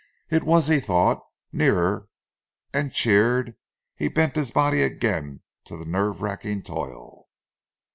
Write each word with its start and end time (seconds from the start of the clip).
It 0.31 0.43
was, 0.43 0.67
he 0.67 0.79
thought 0.79 1.21
nearer, 1.53 2.07
and 2.73 2.91
cheered, 2.91 3.55
he 3.95 4.07
bent 4.07 4.35
his 4.35 4.49
body 4.49 4.81
again 4.81 5.43
to 5.65 5.77
the 5.77 5.85
nerve 5.85 6.23
racking 6.23 6.63
toil. 6.63 7.27